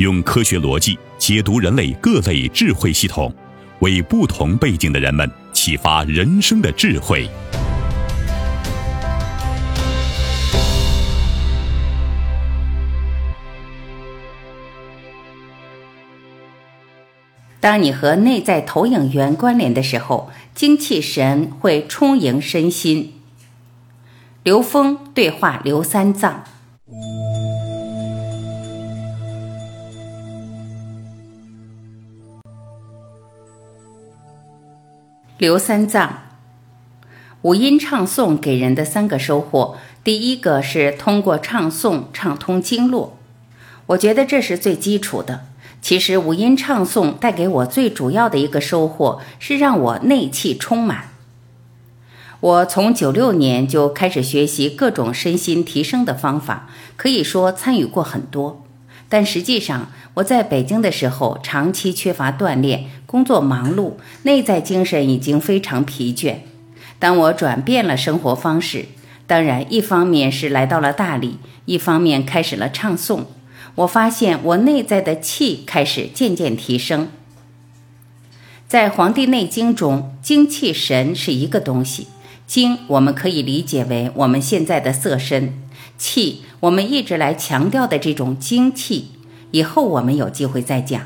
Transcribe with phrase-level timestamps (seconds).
[0.00, 0.98] 用科学逻辑。
[1.18, 3.30] 解读人类各类智慧系统，
[3.80, 7.28] 为不同背景的人们启发人生的智慧。
[17.60, 23.12] 当你和内在投影源关联的时候，精气神会充盈身心。
[24.42, 26.44] 刘峰对话刘三藏。
[35.40, 36.24] 刘三藏，
[37.40, 43.16] 五音唱诵给人的三个收获，第一个是通过唱诵畅通经络，
[43.86, 45.46] 我觉得这是最基础的。
[45.80, 51.08] 其实五音唱诵带给我最主要的一个收获是让我内气充满。
[52.40, 56.68] 我从九六年就开始学习各种身心提升的方法，
[56.98, 58.66] 可以说参与过很多。
[59.10, 66.36] 但实际上，我在北京的时候，长期缺乏锻炼，工作忙碌，内在精神已经非常疲倦。
[66.98, 68.86] 当我转变了生活方式，
[69.26, 73.24] 当然一方面是来到了大理，一方面开始了唱诵，
[73.74, 77.08] 我发现我内在的气开始渐渐提升。
[78.68, 82.06] 在《黄帝内经》中，精气神是一个东西，
[82.46, 85.54] 精我们可以理解为我们现在的色身，
[86.00, 86.44] 气。
[86.60, 89.10] 我们一直来强调的这种精气，
[89.50, 91.02] 以后我们有机会再讲。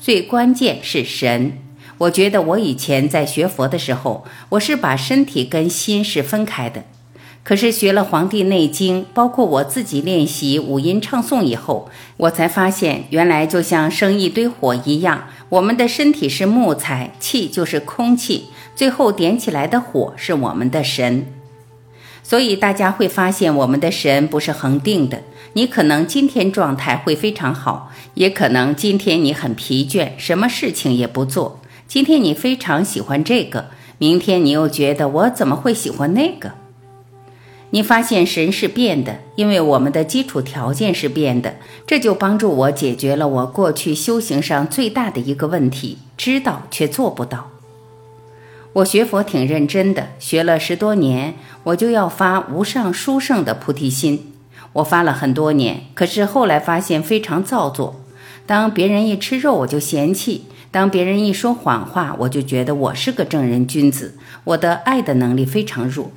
[0.00, 1.58] 最关键是神，
[1.98, 6.84] 我觉得我以前在学佛的时候，我是把身体跟心是分开的。
[7.44, 21.37] 可是学了《黄帝内经》，包括我自己练习五音唱诵以后，我才发现，原来就像生一堆火一样，我们的身体是木材，气就是空气，最后点起来的火是我们的神。
[22.28, 25.22] 所以大家会发现，我们的神不是恒定的。
[25.54, 31.58] 你可能今天状态会非常好，也可能今天你很疲倦，什么事情也不做。
[31.86, 36.52] 今天你非常喜欢这个，明天你又觉得我怎么会喜欢那个？
[37.70, 41.54] 你发现神是变的，因为我们的基础条件是变的，
[41.86, 47.48] 这就帮助我解决了我过去修行上最大的一个问题：知道却做不到。
[48.74, 51.34] 我学佛挺认真的，学了十多年，
[51.64, 54.32] 我就要发无上殊胜的菩提心。
[54.74, 57.96] 我发了很多年，可是后来发现非常造作。
[58.46, 64.16] 当别人一吃肉，我就嫌弃；当别人一说谎话，我就觉得我是个正人君子。
[64.44, 66.12] 我的爱的能力非常弱。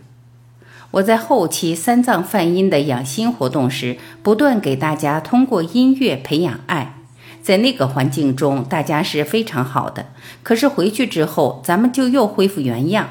[0.91, 7.00] 我在后期三藏梵音的养心活动时，不断给大家通过音乐培养爱。
[7.41, 10.07] 在那个环境中，大家是非常好的。
[10.44, 13.09] 可是回去之后，咱们就又恢复原样。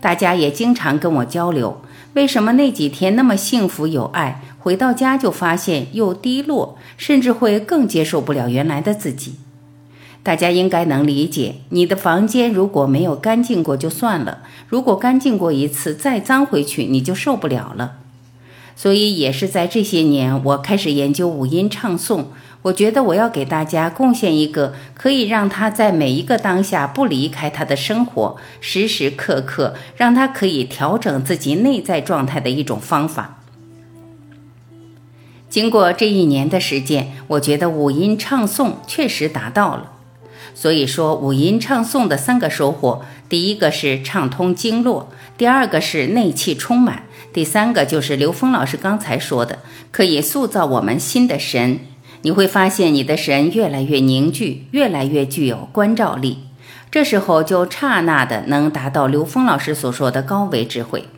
[0.00, 1.80] 大家也经常跟我交流，
[2.12, 9.36] 为什么那几天那么幸福有爱，回到家就发现又低落，甚至会更接受不了原来的自己。
[10.22, 17.96] 大家应该能理解，你的房间如果没有干净过就算了，如果干净过一次再脏回去，你就受不了了。
[18.76, 22.24] 所以也是在这些年，我开始研究五音唱诵。
[22.64, 33.42] 我觉得我要给大家贡献一个可以让他在每一个当下不离开他的生活，时时刻刻让他可以调整自己内在状态的一种方法。
[35.50, 39.92] 经过这一年的时间，我觉得五音唱诵确实达到了。
[40.54, 47.02] 所以说，五音唱诵的三个收获：第一个是畅通经络，第二个是内气充满，
[47.32, 49.58] 第三个就是刘峰老师刚才说的，
[49.92, 51.80] 可以塑造我们新的神。
[52.24, 56.38] 你会发现你的神越来越凝聚，越来越具有关照力。
[56.90, 61.08] 这时候就刹那的能达到刘峰老师所说的高维智慧，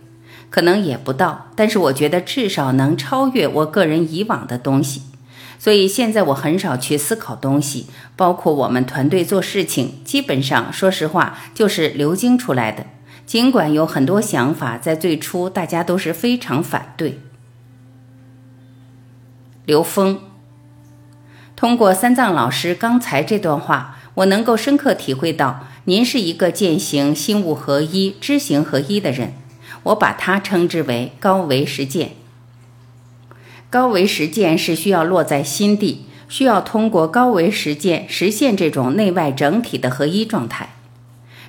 [0.51, 5.03] 可能也不到，但是我觉得至少能超越我个人以往的东西。
[5.61, 7.87] 所以现在我很少去思考东西，
[8.17, 12.85] 包括我们团队做事情，基本上说实话就是流经出来的。
[13.25, 17.21] 尽管有很多想法，在最初大家都是非常反对。
[19.65, 20.21] 刘峰，
[21.57, 29.33] 通过三藏老师刚才这段话，我能够深刻体会到，您是一个践行心物合一、知行合一的人。
[29.85, 32.11] 我把它称之为高维实践。
[33.71, 40.75] 高维实践是需要落在心地，需要通过高维实践实现这种内外整体的合一状态。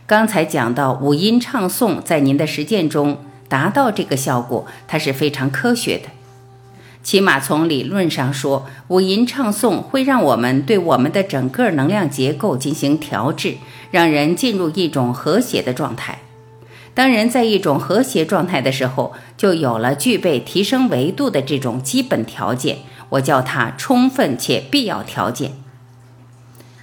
[0.05, 6.09] 刚才讲到五音唱诵，在您的实践中达到这个效果，它是非常科学的。
[7.07, 13.55] 起码从理论上说，五音唱诵会让我们对我们的整个能量结构进行调制，
[13.91, 16.19] 让人进入一种和谐的状态。
[16.93, 25.53] 当人在一种和谐状态的时候，就有了具备提升维度的这种基本条件，我叫它充分且必要条件。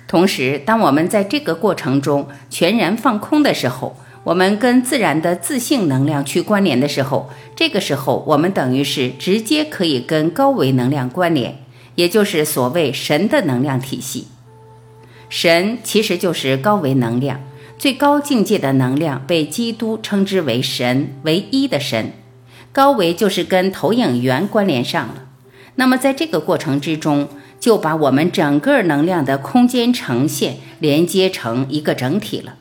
[0.08, 11.58] 同时，当我们在这个过程中全然放空的时候，我们跟自然的自性能量去关联的时候，这个时候我们等于是直接可以跟高维能量关联，
[11.94, 14.28] 也就是所谓神的能量体系。
[15.28, 17.40] 神其实就是高维能量。
[17.76, 22.12] 最高境界的能量被基督称之为神，唯一的神。
[22.72, 25.26] 高维就是跟投影源关联上了。
[25.74, 27.28] 那么在这个过程之中，
[27.60, 32.54] 就把我们整个能量的空间呈现连接成一个整体了。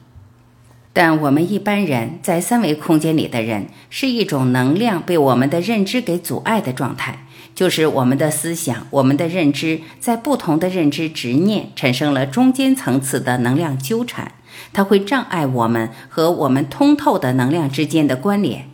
[0.95, 7.25] 但我们一般人在三维空间里的人，是一种能量被我们的认知给阻碍的状态，
[7.55, 14.33] 就是我们的思想、我们的认知在不同的认知执念产生了中间层次的能量纠缠。
[14.71, 18.69] 它会障碍我们和我们通透的能量之间的关联，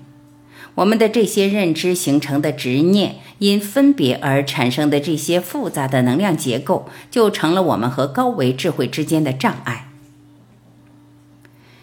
[0.76, 9.89] 我们的这些认知形成的执念，因分别而产生的这些复杂的能量结构，就成了我们和高维智慧之间的障碍。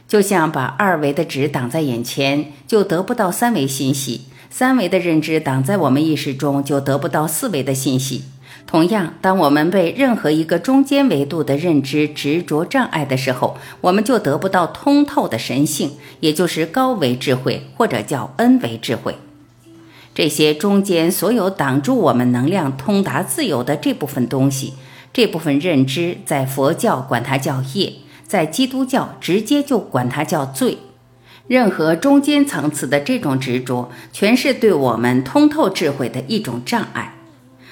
[0.08, 8.24] 就像把二维的纸挡在眼前，就得不到三维信息；三维的认知挡在我们意识中，就得不到四维的信息。
[8.66, 19.16] 同样，当我们被任何一个中间维度的认知执着障碍的时候，我们就得不到通透的神性，也就是高维智慧，或者叫 N 维智慧。
[20.14, 24.74] 这些中间所有挡住我们能量通达自由的这部分东西，
[25.12, 27.92] 这部分认知，在佛教管它叫业，
[28.26, 30.78] 在基督教直接就管它叫罪。
[31.46, 37.14] 任何中间层次的这种执着，全是对我们通透智慧的一种障碍。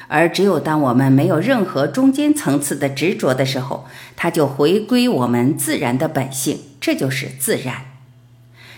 [0.06, 7.86] 而只有当我们没有任何中间层次的执着的时候，它就回归我们自然的本性，这就是自然。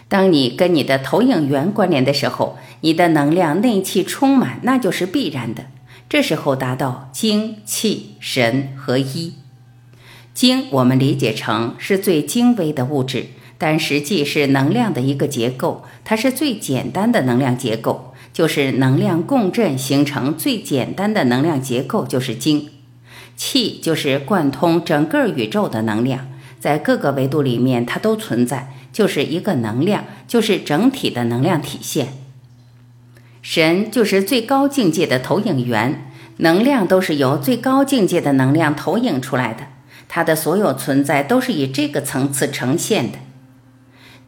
[0.09, 5.67] 当你跟你的投影源关联的时候，你的能量内气充满，那就是必然的。
[6.09, 9.35] 这时候达到精气神合一。
[10.37, 18.13] 精我们理解成是最精微的物质，但实际是能量的一个结构，它是最简单的能量结构。
[18.35, 22.69] 就是能量共振形成最简单的能量结构，就是精
[23.35, 26.29] 气，就是贯通整个宇宙的能量，
[26.61, 32.09] 在各个维度里面它都存在，就是一个能量，就是整体的能量体现。
[33.41, 39.69] 神就是最高境界的投影源，能量都是由最高境界的能量投影出来的，
[40.09, 43.19] 它的所有存在都是以这个层次呈现的。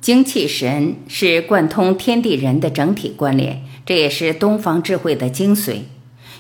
[0.01, 3.65] 精气神是贯通天地人的整体关联。
[3.85, 5.79] 这也是东方智慧的精髓，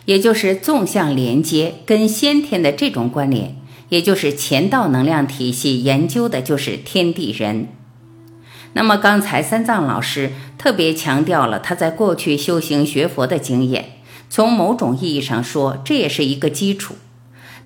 [0.04, 3.57] 也就是纵向连接跟先天的这种关联，
[3.88, 7.68] 也就是前道能量体系研究的就是天地人。
[8.75, 13.92] 那么刚才三藏老师特别强调了他在过去修行学佛的经验，
[14.28, 16.97] 从某种意义上说，这也是一个基础。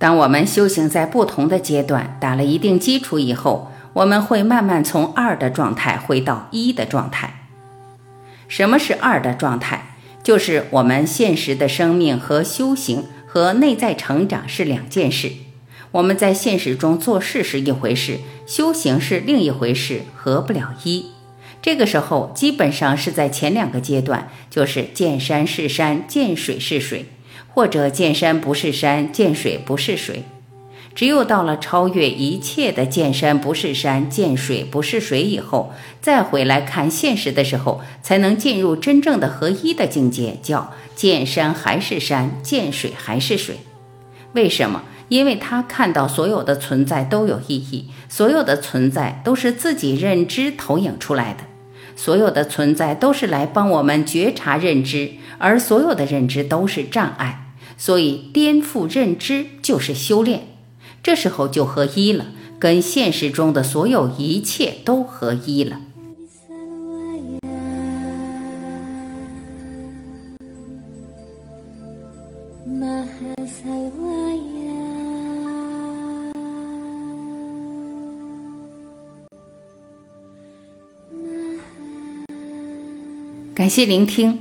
[0.02, 7.46] 当我们修行在不同的阶段打了一定基础以后，我们会慢慢从二的状态回到一的状态。
[8.48, 9.94] 什么是二的状态？
[10.24, 15.34] 就是我们现实的生命和修行和内在成长是两件事。
[15.92, 21.12] 我们在现实中做事是一回事，修行是另一回事，合不了一。
[21.62, 27.06] 这个时候基本上是在前两个阶段，就是见山是山，见水是水，
[27.54, 30.24] 或者见山不是山，见水不是水。
[30.94, 43.56] 只有到了超越一切的见山不是山，见水不是水以后，再回来看现实的时候，才能进入真正的合一的境界，叫见山还是山，见水还是水。
[44.34, 44.82] 为什么？
[45.08, 51.44] 因为他看到所有的存在都有意义，所有的存在都是自己认知投影出来的，
[51.94, 57.54] 所有的存在都是来帮我们觉察认知，而所有的认知都是障碍。
[57.76, 60.48] 所以颠覆认知就是修炼。
[61.02, 62.26] 这时候就合一了，
[62.58, 65.80] 跟现实中的所有一切都合一了。
[83.54, 84.38] 感谢聆听，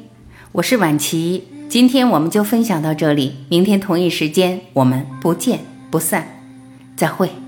[0.54, 1.44] 我是婉琪。
[1.68, 6.40] 今天我们就分享到这里，明天同一时间我们不见不散，
[6.96, 7.41] 再会。